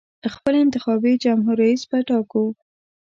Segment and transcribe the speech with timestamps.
[0.35, 2.43] خپل انتخابي جمهور رییس به ټاکو.